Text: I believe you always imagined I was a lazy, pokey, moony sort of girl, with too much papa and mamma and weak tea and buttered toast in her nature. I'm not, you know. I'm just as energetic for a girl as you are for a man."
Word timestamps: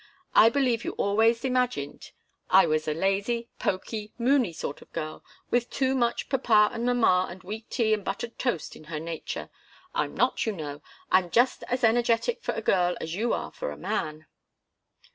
I 0.33 0.49
believe 0.49 0.83
you 0.83 0.93
always 0.93 1.45
imagined 1.45 2.09
I 2.49 2.65
was 2.65 2.87
a 2.87 2.93
lazy, 2.95 3.49
pokey, 3.59 4.11
moony 4.17 4.51
sort 4.51 4.81
of 4.81 4.91
girl, 4.93 5.23
with 5.51 5.69
too 5.69 5.93
much 5.93 6.27
papa 6.27 6.71
and 6.73 6.87
mamma 6.87 7.27
and 7.29 7.43
weak 7.43 7.69
tea 7.69 7.93
and 7.93 8.03
buttered 8.03 8.39
toast 8.39 8.75
in 8.75 8.85
her 8.85 8.99
nature. 8.99 9.51
I'm 9.93 10.15
not, 10.15 10.43
you 10.47 10.53
know. 10.53 10.81
I'm 11.11 11.29
just 11.29 11.61
as 11.67 11.83
energetic 11.83 12.41
for 12.41 12.53
a 12.55 12.63
girl 12.63 12.97
as 12.99 13.13
you 13.13 13.31
are 13.33 13.51
for 13.51 13.69
a 13.69 13.77
man." 13.77 14.25